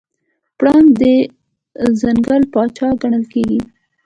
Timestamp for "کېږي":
3.33-3.59